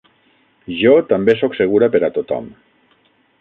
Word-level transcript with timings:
Jo 0.77 0.93
també 1.11 1.35
soc 1.41 1.59
segura 1.59 1.91
per 1.97 2.03
a 2.09 2.11
tothom. 2.17 2.49